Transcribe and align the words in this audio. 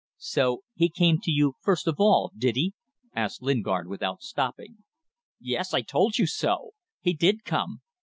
"So 0.17 0.63
he 0.73 0.89
came 0.89 1.19
to 1.21 1.29
you 1.29 1.53
first 1.61 1.85
of 1.85 1.97
all, 1.99 2.31
did 2.35 2.55
he?" 2.55 2.73
asked 3.15 3.43
Lingard, 3.43 3.87
without 3.87 4.23
stopping. 4.23 4.77
"Yes. 5.39 5.75
I 5.75 5.81
told 5.81 6.17
you 6.17 6.25
so. 6.25 6.71
He 7.01 7.13
did 7.13 7.43
come. 7.43 7.81